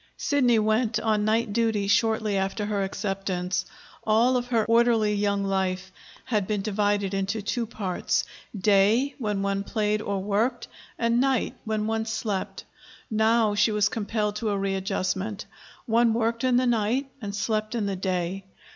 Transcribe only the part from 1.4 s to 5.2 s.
duty shortly after her acceptance. All of her orderly